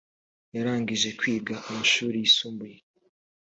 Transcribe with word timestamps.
yarangije 0.55 1.09
kwiga 1.19 1.53
amashuri 1.69 2.15
yisumbuye 2.23 2.77